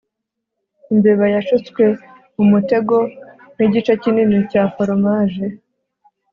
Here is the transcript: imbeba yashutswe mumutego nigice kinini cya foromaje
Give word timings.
imbeba 0.93 1.25
yashutswe 1.35 1.83
mumutego 2.35 2.95
nigice 3.57 3.91
kinini 4.01 4.37
cya 4.51 4.63
foromaje 4.73 5.45